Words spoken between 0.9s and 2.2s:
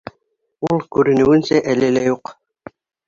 күренеүенсә, әле лә